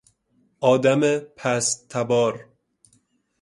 آدم 0.61 1.19
پستتبار 1.19 2.45